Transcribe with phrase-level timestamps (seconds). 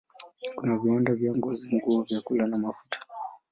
[0.55, 2.99] Kuna viwanda vya ngozi, nguo, vyakula na mafuta.